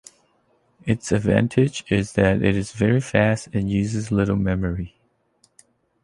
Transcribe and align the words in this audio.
Its 0.83 1.11
advantage 1.11 1.83
is 1.91 2.13
that 2.13 2.41
it 2.41 2.55
is 2.55 2.71
very 2.71 2.99
fast 2.99 3.49
and 3.53 3.69
uses 3.69 4.11
little 4.11 4.35
memory. 4.35 4.95